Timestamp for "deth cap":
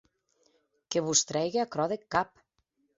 1.95-2.47